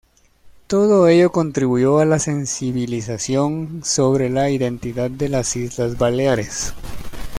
Todo 0.65 1.07
ello 1.07 1.31
contribuyó 1.31 1.99
a 1.99 2.05
la 2.05 2.17
sensibilización 2.17 3.81
sobre 3.85 4.31
la 4.31 4.49
identidad 4.49 5.11
de 5.11 5.29
las 5.29 5.55
Islas 5.55 5.95
Baleares. 5.99 6.73